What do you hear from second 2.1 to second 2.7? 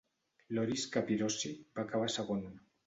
segon.